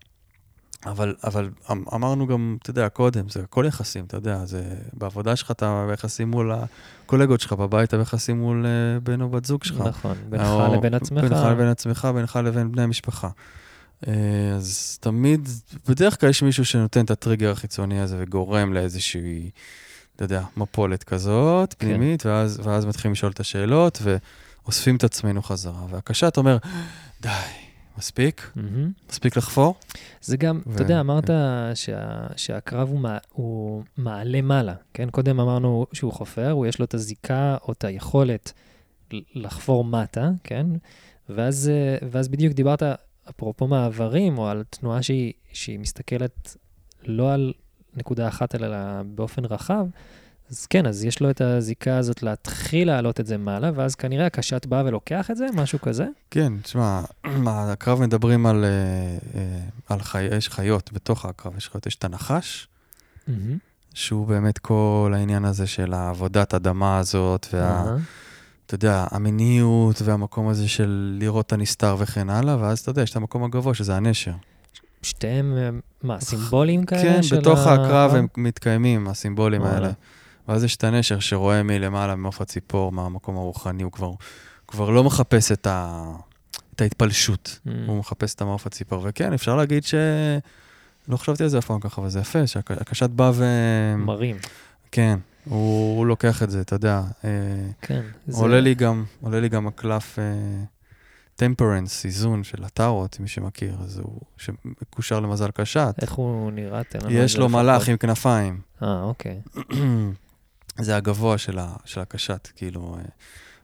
[0.86, 5.36] אבל, אבל אמ- אמרנו גם, אתה יודע, קודם, זה הכל יחסים, אתה יודע, זה בעבודה
[5.36, 9.64] שלך אתה ביחסים מול הקולגות שלך, בבית אתה ביחסים מול אה, בן או בת זוג
[9.64, 9.82] שלך.
[9.82, 11.22] נכון, בינך או לבין עצמך.
[11.22, 13.30] בינך לבין עצמך, בינך לבין בני המשפחה.
[14.08, 14.14] אה,
[14.56, 15.50] אז תמיד,
[15.88, 19.50] בדרך כלל יש מישהו שנותן את הטריגר החיצוני הזה וגורם לאיזושהי,
[20.16, 21.88] אתה יודע, מפולת כזאת, כן.
[21.88, 24.02] פנימית, ואז, ואז מתחילים לשאול את השאלות
[24.66, 25.86] ואוספים את עצמנו חזרה.
[25.90, 26.58] והקשת אומר,
[27.22, 27.30] די,
[27.98, 28.52] מספיק?
[28.56, 28.92] מהמם.
[29.10, 29.76] מספיק לחפור?
[30.22, 31.30] זה גם, ו- אתה יודע, אמרת
[31.74, 35.10] שה, שהקרב הוא, מע, הוא מעלה מעלה, כן?
[35.10, 38.54] קודם אמרנו שהוא חופר, הוא יש לו את הזיקה או את היכולת
[39.36, 40.66] לחפור מטה, כן?
[41.30, 42.84] ואז, אה, ואז בדיוק דיברת,
[43.30, 46.58] אפרופו מעברים, או על תנועה שהיא, שהיא מסתכלת
[47.06, 47.54] לא על
[47.94, 48.78] נקודה אחת, אלא
[49.16, 49.86] באופן רחב,
[50.52, 54.26] אז כן, אז יש לו את הזיקה הזאת להתחיל להעלות את זה מעלה, ואז כנראה
[54.26, 56.06] הקשת בא ולוקח את זה, משהו כזה.
[56.32, 57.02] כן, תשמע,
[57.48, 58.70] הקרב מדברים על, אה,
[59.40, 59.60] אה,
[59.90, 60.24] על חי...
[60.24, 62.68] יש חיות בתוך הקרב, יש חיות, יש את הנחש,
[63.30, 63.34] Mm-hmm.
[63.94, 67.62] שהוא באמת כל העניין הזה של העבודת אדמה הזאת, וה...
[67.62, 67.96] אהה.
[68.66, 73.12] אתה יודע, המיניות והמקום הזה של לראות את הנסתר וכן הלאה, ואז אתה יודע, יש
[73.12, 74.32] את המקום הגבוה, שזה הנשר.
[75.02, 75.70] שתיהם, אה,
[76.04, 77.02] מה, סימבולים כאלה?
[77.02, 79.62] כן, בתוך ה- הקרב הם מתקיימים, הסימבולים.
[79.64, 79.92] האלה.
[80.52, 84.12] ואז יש את הנשר שרואה מלמעלה, ממעוף הציפור, מהמקום הרוחני, הוא כבר,
[84.68, 86.04] כבר לא מחפש את, ה,
[86.76, 87.70] את ההתפלשות, Mm.
[87.88, 89.02] הוא מחפש את המעוף הציפור.
[89.10, 89.94] וכן, אפשר להגיד ש...
[91.08, 93.46] לא חשבתי על זה אף פעם ככה, אבל זה יפה, שהקשת בא ו...
[93.98, 94.36] מרים.
[94.92, 97.02] כן, הוא, הוא לוקח את זה, אתה יודע.
[97.26, 97.30] אה,
[97.82, 98.02] כן.
[98.28, 100.20] זה- עולה לי גם, עולה לי גם הקלף
[101.36, 105.96] טמפרנס, איזון של הטארות, מי שמכיר, אז הוא, שמקושר למזל קשת.
[106.02, 106.84] איך הוא נראה?
[106.84, 107.50] תן לנו את יש לו.
[107.50, 108.62] מלאך עם כנפיים.
[108.84, 109.40] אה, אוקיי.
[110.84, 113.04] זה הגבוה של, ה, של הקשת, כאילו, אה,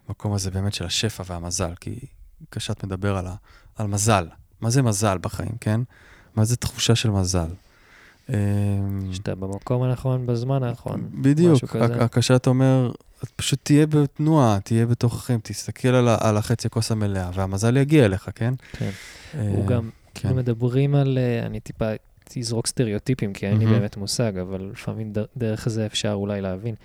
[0.07, 1.99] המקום הזה באמת של השפע והמזל, כי
[2.49, 3.35] קשת מדבר על, ה,
[3.75, 4.27] על מזל.
[4.61, 5.81] מה זה מזל בחיים, כן?
[6.35, 7.49] מה זה תחושה של מזל?
[8.29, 8.35] אה,
[9.11, 11.09] שאתה במקום הנכון בזמן הנכון.
[11.13, 12.91] בדיוק, הקשת אומר,
[13.23, 18.29] את פשוט תהיה בתנועה, תהיה בתוככם, תסתכל על, על החצי הכוס המלאה, והמזל יגיע אליך,
[18.35, 18.53] כן?
[18.71, 18.89] כן.
[19.35, 20.35] אה, הוא גם, כן.
[20.35, 21.85] מדברים על, אה, אני טיפה
[22.39, 23.65] אזרוק סטריאוטיפים, כי אין לי.
[23.65, 26.75] באמת מושג, אבל לפעמים דרך זה אפשר אולי להבין.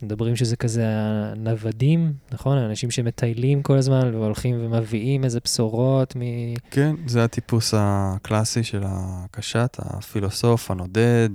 [0.00, 2.58] שמדברים שזה כזה הנוודים, נכון?
[2.58, 6.20] האנשים שמטיילים כל הזמן והולכים ומביאים איזה בשורות מ...
[6.70, 11.28] כן, זה הטיפוס הקלאסי של הקשת, הפילוסוף, הנודד,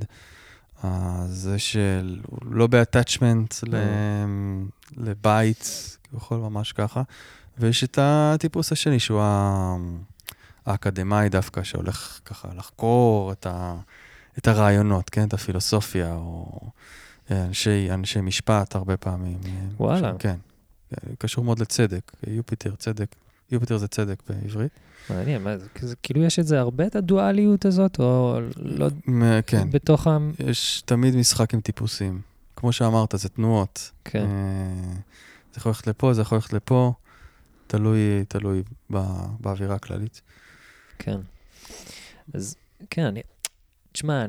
[0.83, 2.19] ה- זה של,
[2.51, 3.75] לא ב-attachment ל-
[4.97, 7.01] לבית, כביכול ממש ככה,
[7.57, 9.21] ויש את הטיפוס השני, שהוא
[10.65, 13.75] האקדמאי דווקא, שהולך ככה לחקור את, ה,
[14.37, 16.45] את הרעיונות, כן, את הפילוסופיה, או
[17.31, 19.37] אנשי, אנשי משפט הרבה פעמים.
[19.77, 20.13] וואלה.
[20.19, 20.35] כן,
[21.17, 23.15] קשור מאוד לצדק, יופיטר, צדק.
[23.51, 24.71] יופיטר זה צדק בעברית.
[25.09, 28.87] מעניין, מה זה, כאילו יש את זה הרבה, את הדואליות הזאת, או לא...
[29.47, 30.17] כן, בתוך ה...
[30.39, 32.21] יש תמיד משחק עם טיפוסים.
[32.55, 33.91] כמו שאמרת, זה תנועות.
[34.03, 34.25] כן.
[34.25, 34.93] אה,
[35.53, 36.93] זה יכול ללכת לפה, זה יכול ללכת לפה,
[37.67, 39.05] תלוי, תלוי בא,
[39.39, 40.21] באווירה הכללית.
[40.99, 41.19] כן.
[42.33, 42.55] אז
[42.89, 43.21] כן, אני...
[43.91, 44.25] תשמע,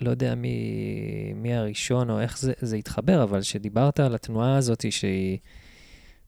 [0.00, 0.58] לא יודע מי,
[1.36, 5.38] מי הראשון או איך זה, זה התחבר, אבל שדיברת על התנועה הזאת שהיא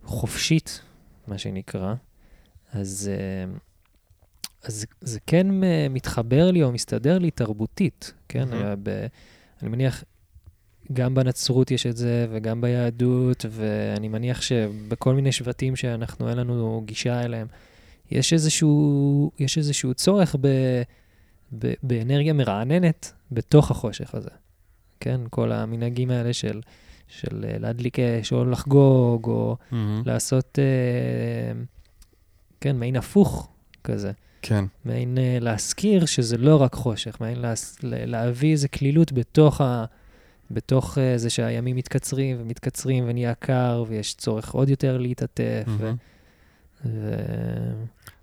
[0.05, 0.81] חופשית,
[1.29, 1.95] מה שנקרא,
[2.73, 3.53] אז, אה,
[4.65, 8.53] אז זה- כן אה, מתחבר לי או מסתדר לי תרבותית, כן?
[8.53, 9.07] היה ב,
[9.63, 10.05] אני מניח,
[10.93, 16.83] גם בנצרות יש את זה, וגם ביהדות, ואני מניח שבכל מיני שבטים שאנחנו, אין לנו
[16.85, 17.47] גישה אליהם,
[18.11, 20.49] יש איזשהו, יש איזשהו צורך ב,
[21.59, 24.31] ב, באנרגיה מרעננת בתוך החושך הזה.
[25.01, 26.61] כן, כל המנהגים האלה של,
[27.09, 29.57] של אה, להדליק אש, או לחגוג, או
[30.07, 31.63] לעשות, אה,
[32.61, 33.49] כן, מעין הפוך
[33.85, 34.13] כזה.
[34.43, 39.61] כן, מעין אה, להזכיר שזה לא רק חושך, מעין להס, ל- להביא איזו כלילות בתוך,
[39.61, 39.85] ה,
[40.51, 45.65] בתוך אה, זה שהימים מתקצרים ומתקצרים ונהיה קר, ויש צורך עוד יותר להתעטף.
[45.67, 45.97] ו, מהמם.
[46.87, 47.20] ו...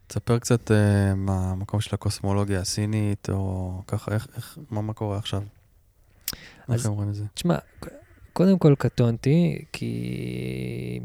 [0.08, 5.18] תספר קצת אה, מה המקום של הקוסמולוגיה הסינית, או ככה, איך, איך, מה, מה קורה
[5.18, 5.42] עכשיו?
[6.34, 6.40] איך
[6.70, 7.24] אז- הם אומרים את זה?
[7.34, 7.58] תשמע,
[8.34, 11.00] קודם כל קטונתי, כי...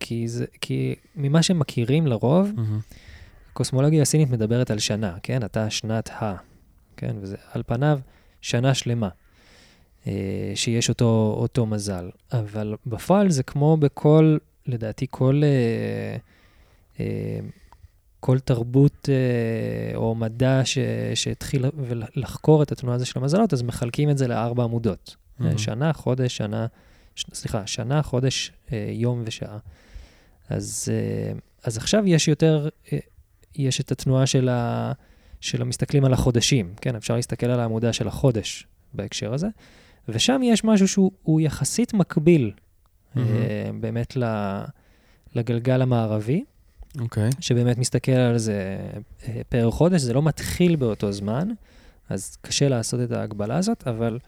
[0.00, 2.80] כי, זה, כי ממה שמכירים לרוב, מהמם.
[3.50, 5.44] הקוסמולוגיה הסינית מדברת על שנה, כן?
[5.44, 6.34] אתה שנת ה,
[6.96, 7.16] כן?
[7.20, 8.00] וזה על פניו
[8.40, 9.08] שנה שלמה,
[10.06, 10.12] אה,
[10.54, 12.10] שיש אותו, אותו מזל.
[12.32, 16.16] אבל בפועל זה כמו בכל, לדעתי, כל, אה,
[17.00, 17.40] אה,
[18.20, 20.78] כל תרבות אה, או מדע ש,
[21.14, 21.64] שהתחיל
[22.16, 25.16] לחקור את התנועה הזו של המזלות, אז מחלקים את זה לארבע עמודות.
[25.38, 25.58] מהמם.
[25.58, 26.66] שנה, חודש, שנה,
[27.14, 27.24] ש...
[27.32, 29.58] סליחה, שנה, חודש, אה, יום ושעה.
[30.48, 32.98] אז, אה, אז עכשיו יש יותר, אה,
[33.54, 34.92] יש את התנועה של, ה...
[35.40, 36.96] של המסתכלים על החודשים, כן?
[36.96, 39.48] אפשר להסתכל על העמודה של החודש בהקשר הזה,
[40.08, 42.52] ושם יש משהו שהוא הוא יחסית מקביל
[43.16, 43.80] אה, מהמם.
[43.80, 44.24] באמת ל...
[45.34, 46.44] לגלגל המערבי,
[47.00, 47.30] אוקיי.
[47.40, 48.78] שבאמת מסתכל על זה
[49.28, 51.48] אה, פר חודש, זה לא מתחיל באותו זמן,
[52.08, 54.18] אז קשה לעשות את ההגבלה הזאת, אבל,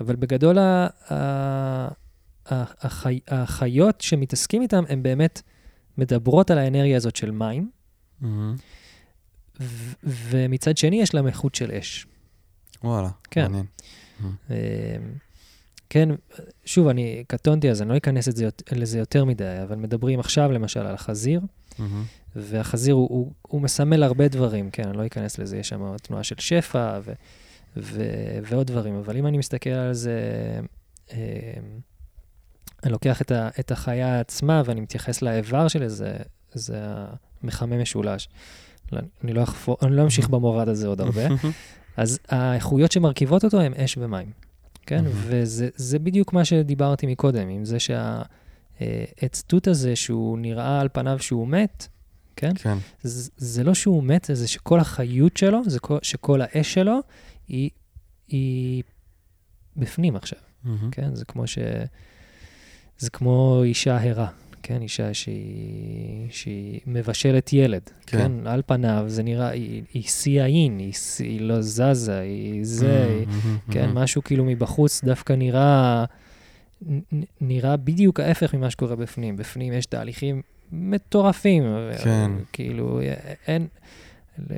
[0.00, 1.88] אבל בגדול ה, ה,
[2.50, 5.42] החי, החיות שמתעסקים איתן, הן באמת
[5.98, 7.70] מדברות על האנרגיה הזאת של מים,
[8.20, 8.56] מהמם.
[9.60, 12.06] ו, ומצד שני יש להם איכות של אש.
[12.84, 13.42] וואלה, כן.
[13.42, 13.66] מעניין.
[14.50, 14.96] אה,
[15.90, 16.08] כן,
[16.64, 18.28] שוב, אני קטונתי, אז אני לא אכנס
[18.72, 21.40] לזה יותר מדי, אבל מדברים עכשיו למשל על החזיר,
[22.36, 26.22] והחזיר הוא, הוא, הוא מסמל הרבה דברים, כן, אני לא אכנס לזה, יש שם תנועה
[26.24, 27.12] של שפע, ו,
[27.76, 28.02] ו-
[28.42, 28.94] ועוד דברים.
[28.94, 30.20] אבל אם אני מסתכל על זה,
[31.12, 31.16] אה,
[32.84, 36.16] אני לוקח את, ה- את החיה עצמה ואני מתייחס לאיבר שלי, זה,
[36.52, 36.78] זה
[37.42, 38.28] המחמם משולש.
[38.92, 41.22] לא- אני לא, אחפור, אני לא אמשיך במורד הזה עוד הרבה.
[41.96, 44.30] אז האיכויות שמרכיבות אותו הן אש ומים,
[44.86, 45.04] כן?
[45.12, 47.76] וזה זה בדיוק מה שדיברתי מקודם, עם זה
[48.78, 51.88] שהעץ תות הזה, שהוא נראה על פניו שהוא מת,
[52.36, 52.52] כן?
[52.54, 52.78] כן.
[53.02, 57.00] זה, זה לא שהוא מת, זה שכל החיות שלו, זה כל, שכל האש שלו,
[57.48, 57.70] היא,
[58.28, 58.82] היא
[59.76, 60.90] בפנים עכשיו, מהמם.
[60.90, 61.14] כן?
[61.14, 61.58] זה כמו ש...
[62.98, 64.28] זה כמו אישה הרה,
[64.62, 64.82] כן?
[64.82, 68.18] אישה שהיא, שהיא מבשלת ילד, כן.
[68.18, 68.46] כן?
[68.46, 73.26] על פניו זה נראה, היא, היא שיא העין, היא, היא לא זזה, היא זה, היא,
[73.26, 73.58] מהמם.
[73.70, 73.86] כן?
[73.86, 73.98] מהמם.
[73.98, 76.04] משהו כאילו מבחוץ דווקא נראה,
[77.40, 79.36] נראה בדיוק ההפך ממה שקורה בפנים.
[79.36, 81.62] בפנים יש תהליכים מטורפים.
[82.04, 82.30] כן.
[82.52, 83.00] כאילו,
[83.46, 83.66] אין...
[84.38, 84.54] ל-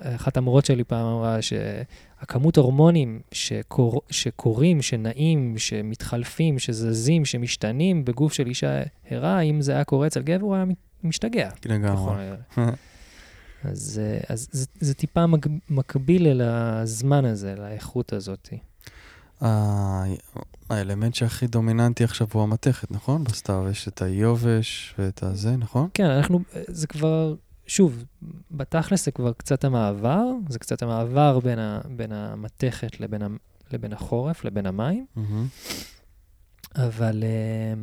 [0.00, 8.46] אחת המורות שלי פעם אמרה שהכמות הורמונים שקור, שקורים, שנעים, שמתחלפים, שזזים, שמשתנים בגוף של
[8.46, 10.64] אישה הרה, אם זה היה קורה אצל גבר, הוא היה
[11.04, 11.50] משתגע.
[11.50, 12.26] ככל לגמרי.
[13.64, 18.48] אז, אה, אז זה, זה טיפה מק, מקביל אל הזמן הזה, לאיכות הזאת.
[20.70, 23.24] האלמנט שהכי דומיננטי עכשיו הוא המתכת, נכון?
[23.24, 25.88] בסתיו יש את היובש ואת הזה, נכון?
[25.94, 27.34] כן, אנחנו, זה כבר,
[27.66, 28.04] שוב,
[28.50, 33.26] בתכלס זה כבר קצת המעבר, זה קצת המעבר בין, ה, בין המתכת לבין, ה,
[33.72, 35.46] לבין החורף, לבין המים, מהמם.
[36.76, 37.74] אבל אה,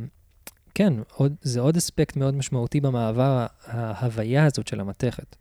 [0.74, 5.36] כן, עוד, זה עוד אספקט מאוד משמעותי במעבר, ההוויה הזאת של המתכת.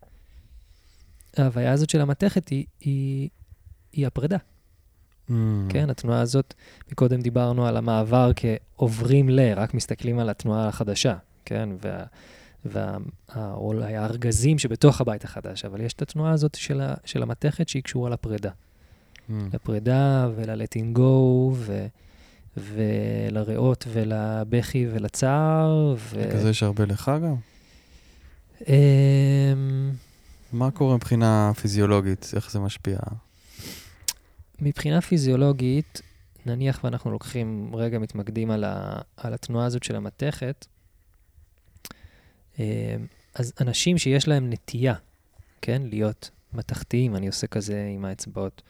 [1.37, 3.29] ההוויה הזאת של המתכת היא, היא,
[3.91, 4.37] היא הפרידה.
[5.29, 5.67] מהמם.
[5.69, 6.53] כן, התנועה הזאת,
[6.91, 12.03] מקודם דיברנו על המעבר כעוברים ל, רק מסתכלים על התנועה החדשה, כן, וה,
[12.65, 12.97] וה,
[13.29, 17.23] ה- או אולי הארגזים שבתוך הבית החדש, אבל יש את התנועה הזאת של, ה, של
[17.23, 18.51] המתכת שהיא קשורה לפרידה.
[19.29, 19.49] מהמם.
[19.53, 21.01] לפרידה ול-letting go,
[21.53, 21.85] ו,
[22.57, 25.95] ולריאות ולבכי ולצער.
[25.97, 26.29] ו...
[26.33, 27.35] כזה יש הרבה לך גם?
[28.67, 29.91] אמ,
[30.53, 32.31] מה קורה מבחינה פיזיולוגית?
[32.35, 32.97] איך זה משפיע?
[34.59, 36.01] מבחינה פיזיולוגית,
[36.45, 40.65] נניח ואנחנו לוקחים, רגע מתמקדים על, ה, על התנועה הזאת של המתכת,
[42.59, 42.95] אה,
[43.35, 44.93] אז אנשים שיש להם נטייה,
[45.61, 48.61] כן, להיות מתכתיים, אני עושה כזה עם האצבעות.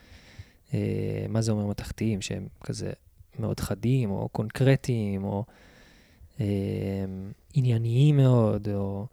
[0.73, 2.21] אה, מה זה אומר מתכתיים?
[2.21, 2.91] שהם כזה
[3.39, 5.45] מאוד חדים, או קונקרטיים, או
[6.39, 6.45] אה,
[7.53, 9.07] ענייניים מאוד, או...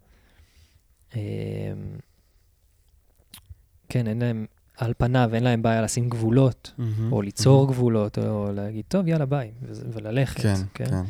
[3.89, 4.45] כן, אין להם,
[4.77, 7.13] על פניו אין להם בעיה לשים גבולות, מהמם.
[7.13, 7.73] או ליצור מהמם.
[7.73, 9.51] גבולות, או להגיד, טוב, יאללה, ביי,
[9.93, 10.41] וללכת.
[10.41, 11.01] כן, כן.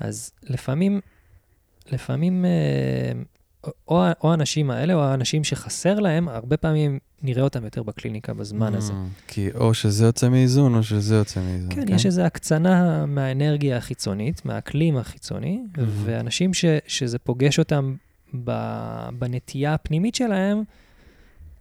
[0.00, 1.00] אז לפעמים,
[1.92, 3.12] לפעמים, אה,
[3.88, 8.74] או, או האנשים האלה, או האנשים שחסר להם, הרבה פעמים נראה אותם יותר בקליניקה בזמן
[8.74, 8.92] הזה.
[8.92, 9.08] מהמם.
[9.26, 11.74] כי או שזה יוצא מאיזון או שזה יוצא מאיזון.
[11.74, 17.94] כן, יש איזו הקצנה מהאנרגיה החיצונית, מהאקלים החיצוני, ואנשים ש, שזה פוגש אותם
[18.44, 18.50] ב,
[19.18, 20.62] בנטייה הפנימית שלהם,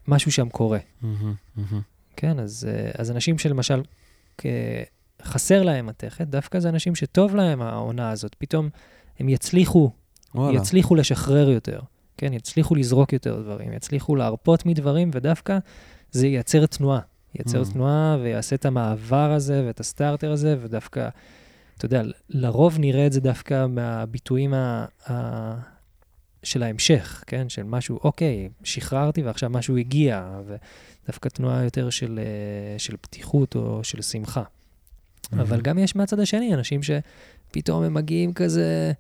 [0.08, 0.80] משהו שם קורה.
[1.02, 1.82] מהמם, מהמם.
[2.16, 3.82] כן, אז, אה, אז אנשים שלמשל
[5.24, 8.70] חסר להם מתכת, דווקא זה אנשים שטוב להם העונה הזאת, פתאום
[9.20, 9.92] הם יצליחו,
[10.36, 10.58] וואלה.
[10.58, 11.80] יצליחו לשחרר יותר,
[12.18, 15.58] כן, יצליחו לזרוק יותר דברים, יצליחו להרפות מדברים, ודווקא
[16.12, 17.00] זה ייצר תנועה.
[17.36, 17.74] ייצר Mm.
[17.74, 21.10] תנועה ויעשה את המעבר הזה ואת הסטארטר הזה, ודווקא,
[21.78, 24.86] אתה יודע, לרוב נראה את זה דווקא מהביטויים ה...
[25.10, 25.75] ה...
[26.46, 27.50] של ההמשך, כן?
[27.50, 30.40] של משהו, אוקיי, שחררתי ועכשיו משהו הגיע,
[31.06, 34.44] ודווקא תנועה יותר של, אה, של פתיחות או של שמחה.
[35.34, 35.62] אבל.
[35.62, 38.92] גם יש מהצד השני אנשים שפתאום הם מגיעים כזה,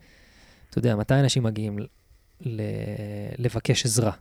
[0.70, 2.62] אתה יודע, מתי אנשים מגיעים ל-
[3.38, 4.12] לבקש עזרה?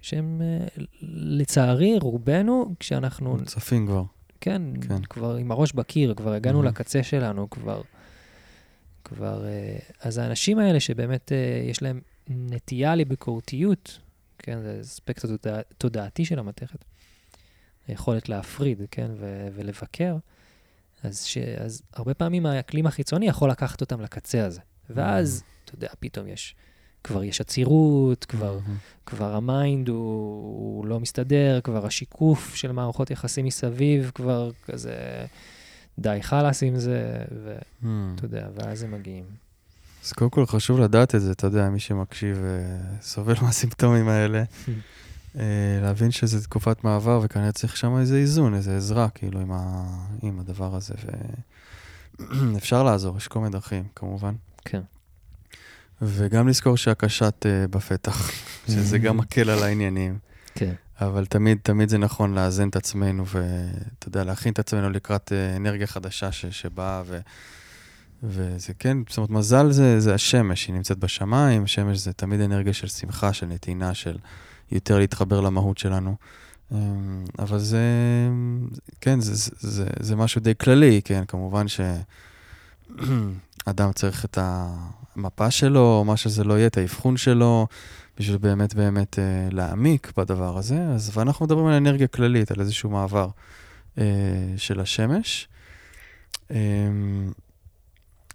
[0.00, 0.66] שהם, אה,
[1.12, 4.02] לצערי, רובנו, כשאנחנו, צפים כבר.
[4.40, 5.02] כן, כן.
[5.04, 6.66] כבר עם הראש בקיר, כבר הגענו Mhm.
[6.66, 7.82] לקצה שלנו, כבר,
[9.04, 11.32] כבר, אה, אז האנשים האלה שבאמת
[11.70, 13.98] יש להם נטייה לביקורתיות,
[14.38, 16.84] כן, זה אספקט התודע- תודעתי של המתכת,
[17.88, 20.16] היכולת להפריד, כן, ו- ולבקר,
[21.02, 24.60] אז, ש, אז הרבה פעמים האקלים החיצוני יכול לקחת אותם לקצה הזה.
[24.90, 26.54] ואז, אתה יודע, פתאום יש,
[27.04, 28.76] כבר יש עצירות, כבר, מהמם.
[29.06, 29.96] כבר ה mind הוא,
[30.76, 35.26] הוא לא מסתדר, כבר השיקוף של מערכות יחסים מסביב, כבר כזה,
[35.98, 38.16] די חלאס עם זה, ואתה מהמם.
[38.22, 39.24] יודע, ואז הם מגיעים.
[40.04, 44.42] אז קודם כל חשוב לדעת את זה, אתה יודע, מי שמקשיב אה, סובל מהסימפטומים האלה,
[45.38, 49.84] אה, להבין שזה תקופת מעבר וכנראה צריך שם איזה איזון, איזה עזרה, כאילו, עם, ה...
[50.22, 50.94] עם הדבר הזה,
[52.18, 54.34] ואפשר לעזור, יש כל מיני דרכים, כמובן.
[54.64, 54.80] כן.
[56.02, 58.30] וגם לזכור שהקשת אה, בפתח,
[58.72, 60.18] שזה גם מקל על העניינים.
[60.54, 60.72] כן.
[61.00, 65.56] אבל תמיד, תמיד זה נכון לאזן את עצמנו ואתה יודע, להכין את עצמנו לקראת אה,
[65.56, 67.18] אנרגיה חדשה ש, שבאה ו...
[68.22, 72.72] וזה כן, זאת אומרת, מזל זה, זה השמש, היא נמצאת בשמיים, שמש זה תמיד אנרגיה
[72.72, 74.18] של שמחה, של נתינה, של
[74.72, 76.16] יותר להתחבר למהות שלנו.
[76.72, 77.78] אמ, אבל זה,
[79.00, 85.80] כן, זה, זה, זה, זה משהו די כללי, כן, כמובן שאדם צריך את המפה שלו,
[85.80, 87.66] או מה שזה לא יהיה, את האבחון שלו,
[88.18, 90.86] בשביל באמת באמת אה, להעמיק בדבר הזה.
[90.94, 93.28] אז, ואנחנו מדברים על אנרגיה כללית, על איזשהו מעבר
[93.98, 94.04] אה,
[94.56, 95.48] של השמש.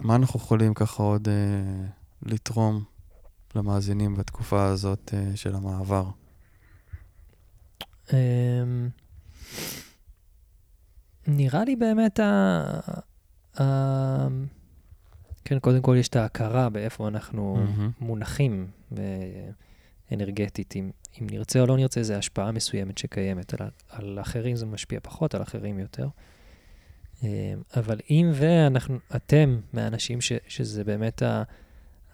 [0.02, 1.88] אה, מה אנחנו יכולים ככה עוד אה,
[2.22, 2.84] לתרום
[3.56, 6.10] למאזינים בתקופה הזאת אה, של המעבר?
[8.14, 8.90] אמ,
[11.28, 12.64] נראה לי באמת ה...
[13.60, 13.64] ה...
[15.46, 17.92] כן, קודם כל יש את ההכרה באיפה אנחנו מהמם.
[18.00, 19.04] מונחים אה,
[20.12, 20.76] אנרגטית.
[20.76, 23.54] אם, אם נרצה או לא נרצה, זו השפעה מסוימת שקיימת.
[23.62, 26.08] על, על אחרים זה משפיע פחות, על אחרים יותר.
[27.24, 27.30] אה,
[27.76, 31.44] אבל אם ואנחנו, אתם מהאנשים ש, שזה באמת, ה,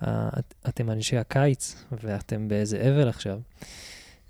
[0.02, 3.40] ה, את- אתם אנשי הקיץ, ואתם באיזה אבל עכשיו,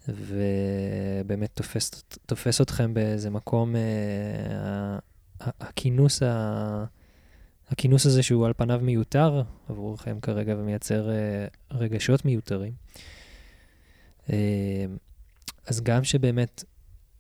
[0.08, 1.92] ובאמת תופס,
[2.26, 5.00] תופס אתכם באיזה מקום, אה,
[5.40, 6.86] הכינוס, ה,
[7.70, 11.16] הכינוס הזה שהוא על פניו מיותר עבורכם כרגע ומייצר אה,
[11.72, 12.74] רגשות מיותרים.
[14.30, 14.86] אה,
[15.68, 16.64] אז גם שבאמת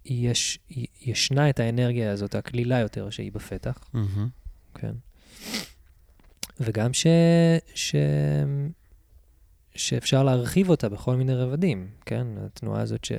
[0.05, 0.59] יש,
[1.01, 4.27] ישנה את האנרגיה הזאת, הקלילה יותר, שהיא בפתח, מהמם.
[4.73, 4.93] כן.
[6.59, 7.07] וגם ש,
[7.75, 7.95] ש,
[9.75, 12.27] שאפשר להרחיב אותה בכל מיני רבדים, כן?
[12.45, 13.11] התנועה הזאת ש,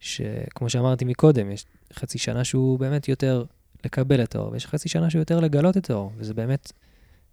[0.00, 3.44] שכמו שאמרתי מקודם, יש חצי שנה שהוא באמת יותר
[3.84, 6.72] לקבל את האור, ויש חצי שנה שהוא יותר לגלות את האור, וזה באמת,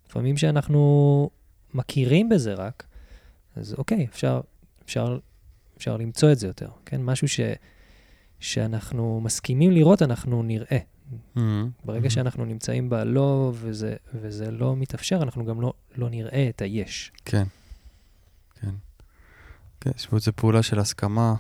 [0.10, 1.30] לפעמים שאנחנו
[1.74, 2.84] מכירים בזה רק,
[3.56, 4.42] אז אוקיי, אפשר,
[4.86, 5.18] אפשר,
[5.78, 7.02] אפשר למצוא את זה יותר, כן?
[7.02, 7.40] משהו ש,
[8.40, 10.78] שאנחנו מסכימים לראות, אנחנו נראה.
[11.36, 11.70] מהמם.
[11.86, 12.10] ברגע מהמם.
[12.10, 17.12] שאנחנו נמצאים בלא וזה, וזה לא מתאפשר, אנחנו גם לא, לא נראה את היש.
[17.26, 17.44] כן,
[18.62, 18.72] כן.
[19.82, 21.36] כן, יש פה איזו פעולה של הסכמה,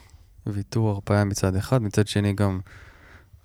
[0.48, 2.60] ויתור, הרפאיה מצד אחד, מצד שני גם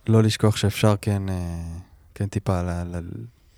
[0.07, 1.79] לא לשכוח שאפשר כן, אה,
[2.15, 2.99] כן טיפה לה, לה,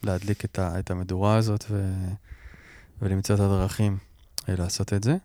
[0.03, 1.95] להדליק את, ה, את המדורה הזאת ו,
[3.03, 3.99] ולמצוא את הדרכים
[4.49, 5.17] אה, לעשות את זה.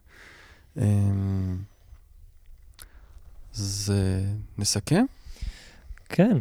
[3.56, 3.94] אז
[4.58, 5.06] נסכם?
[6.10, 6.38] כן.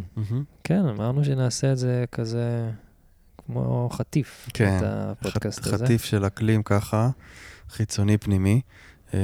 [0.64, 2.70] כן, אמרנו שנעשה את זה כזה
[3.46, 5.84] כמו חטיף, כן, את הפודקאסט חט- הזה.
[5.84, 7.10] חטיף של אקלים ככה,
[7.70, 8.60] חיצוני פנימי.
[9.14, 9.18] אה,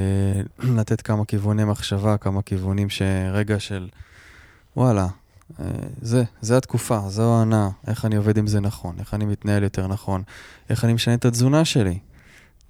[0.79, 3.88] לתת כמה כיווני מחשבה, כמה כיוונים שרגע של
[4.77, 5.07] וואלה,
[5.61, 5.64] אה,
[6.03, 9.87] זה, זה התקופה, זו העונה, איך אני עובד עם זה נכון, איך אני מתנהל יותר
[9.87, 10.23] נכון,
[10.70, 11.99] איך אני משנה את התזונה שלי.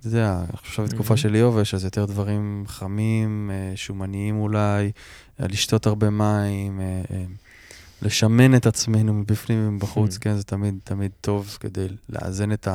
[0.06, 1.16] אתה יודע, עכשיו בתקופה.
[1.16, 4.92] של יובש, אז יותר דברים חמים, אה, שומניים אולי,
[5.40, 7.24] אה, לשתות הרבה מים, אה,
[8.02, 10.18] לשמן את עצמנו מבפנים ומבחוץ.
[10.18, 12.68] כן, זה תמיד, תמיד טוב כדי לאזן את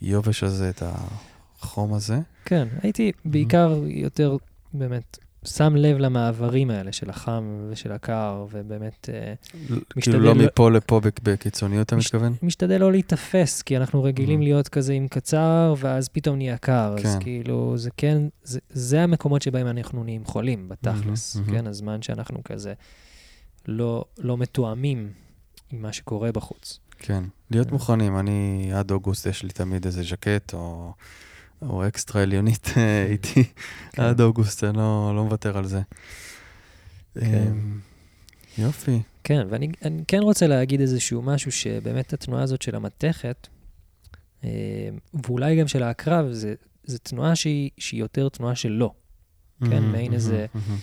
[0.00, 0.82] היובש הזה, את
[1.58, 2.18] החום הזה.
[2.44, 4.36] כן, הייתי בעיקר יותר
[4.72, 9.34] באמת שם לב למעברים האלה של החם ושל הקר, ובאמת אה,
[9.66, 12.34] כאילו משתדל לא לא- מפה לפה בק- בקיצוניות, אתה מתכוון?
[12.42, 14.42] משתדל לא להיתפס, כי אנחנו רגילים Mhm.
[14.42, 16.94] להיות כזה עם קצר, ואז פתאום נהיה קר.
[16.98, 17.20] אז כן.
[17.20, 21.36] כאילו, זה כן, זה, זה המקומות שבהם אנחנו נהיים חולים, בתכלס.
[21.36, 21.50] מהמם.
[21.50, 22.74] כן, הזמן שאנחנו כזה
[23.68, 25.08] לא, לא מתואמים
[25.72, 26.78] עם מה שקורה בחוץ.
[26.98, 27.24] כן.
[27.50, 27.72] להיות כן.
[27.72, 30.92] מוכנים, אני עד אוגוסט יש לי תמיד איזה ז'קט או,
[31.62, 33.44] או אקסטרה עליונית אה, איתי.
[33.92, 34.02] כן.
[34.02, 35.80] עד אוגוסט, אני לא, לא מוותר על זה.
[37.14, 37.24] כן.
[37.50, 37.80] אמ,
[38.58, 39.02] יופי.
[39.24, 43.46] כן, ואני אני כן רוצה להגיד איזשהו משהו שבאמת התנועה הזאת של המתכת,
[44.44, 44.50] אה,
[45.26, 48.92] ואולי גם של העקרב, זה, זה תנועה שהיא, שהיא יותר תנועה של לא.
[49.60, 50.80] כן, מהמם, מעין איזה- מהמם, מהמם.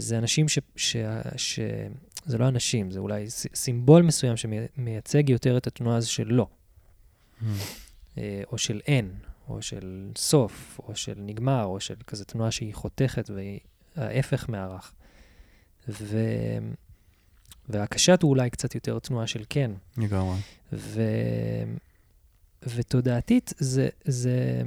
[0.00, 0.96] זה אנשים ש, ש,
[1.36, 1.60] ש...
[2.26, 6.46] זה לא אנשים, זה אולי סימבול מסוים שמייצג יותר את התנועה הזו של לא.
[8.18, 9.10] אה, או של אין,
[9.48, 13.60] או של סוף, או של נגמר, או של כזה תנועה שהיא חותכת והיא
[13.96, 14.92] ההפך מהרך.
[15.88, 16.18] ו...
[17.68, 19.70] והקשת הוא אולי קצת יותר תנועה של כן.
[19.96, 20.36] לגמרי.
[20.72, 21.02] ו...
[22.62, 24.62] ותודעתית זה, זה...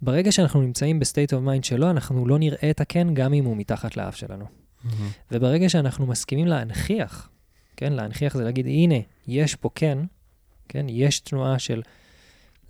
[0.00, 3.44] ברגע שאנחנו נמצאים ב state of mind שלו, אנחנו לא נראה את הכן גם אם
[3.44, 4.44] הוא מתחת לאף שלנו.
[4.84, 5.08] מהמם.
[5.30, 7.30] וברגע שאנחנו מסכימים להנכיח,
[7.76, 8.94] כן, להנכיח זה להגיד, הנה,
[9.26, 9.98] יש פה כן,
[10.68, 11.82] כן, יש תנועה של,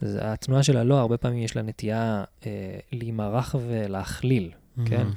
[0.01, 2.51] זה- התנועה של הלא, הרבה פעמים יש לה נטייה אה,
[2.93, 4.51] להימרח ולהכליל,
[4.87, 4.97] כן?
[4.97, 5.13] מהמם.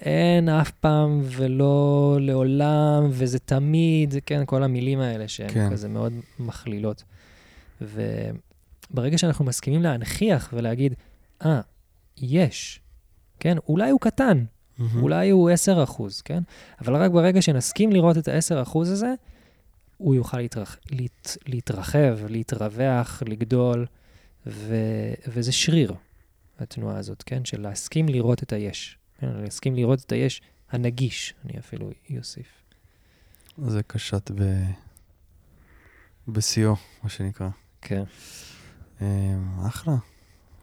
[0.00, 5.54] אין אף פעם ולא לעולם, וזה תמיד, כן, כל המילים האלה שהן כן.
[5.54, 5.70] כן.
[5.70, 7.04] כזה מאוד מכלילות.
[7.80, 10.94] וברגע שאנחנו מסכימים להנכיח ולהגיד,
[11.44, 11.60] אה,
[12.20, 12.80] יש,
[13.40, 14.44] כן, אולי הוא קטן,
[14.78, 15.02] מהמם.
[15.02, 16.42] אולי הוא 10 אחוז, כן?
[16.80, 19.14] אבל רק ברגע שנסכים לראות את ה-10 אחוז הזה,
[19.96, 23.86] הוא יוכל להתרח, להת, להתרחב, להתרווח, לגדול,
[24.46, 24.76] ו,
[25.26, 25.94] וזה שריר,
[26.58, 27.44] התנועה הזאת, כן?
[27.44, 28.98] של להסכים לראות את היש.
[29.18, 29.28] כן?
[29.28, 32.46] להסכים לראות את היש הנגיש, אני אפילו אוסיף.
[33.66, 34.42] זה קשת ב...
[36.28, 37.48] בשיאו, מה שנקרא.
[37.80, 38.02] כן.
[39.00, 39.94] אמ, אחלה.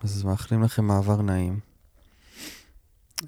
[0.04, 1.60] אז מאחלים לכם מעבר נעים.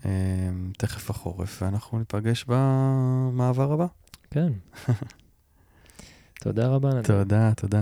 [0.06, 3.86] אמ, תכף החורף, ואנחנו ניפגש במעבר הבא.
[4.32, 4.54] כן.
[6.44, 7.08] תודה רבה, נדב.
[7.08, 7.82] תודה, תודה.